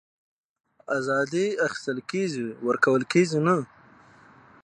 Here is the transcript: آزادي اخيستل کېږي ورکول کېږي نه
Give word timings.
آزادي 0.97 1.45
اخيستل 1.65 1.99
کېږي 2.11 2.45
ورکول 2.67 3.01
کېږي 3.11 3.39
نه 3.45 3.55